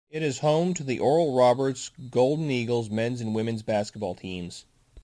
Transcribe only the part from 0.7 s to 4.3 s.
to the Oral Roberts Golden Eagles men's and women's basketball